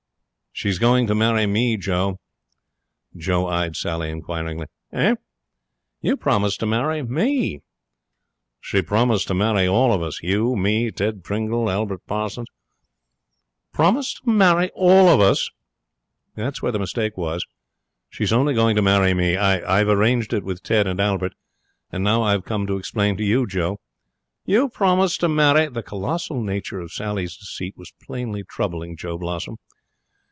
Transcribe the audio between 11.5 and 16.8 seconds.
and Albert Parsons.' 'Promised to marry all of us!' 'That's where the